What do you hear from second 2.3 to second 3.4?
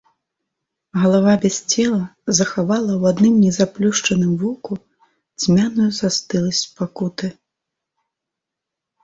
захавала ў адным